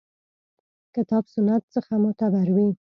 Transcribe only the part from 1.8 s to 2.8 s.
معتبر وي.